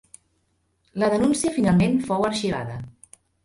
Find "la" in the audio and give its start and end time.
1.03-1.11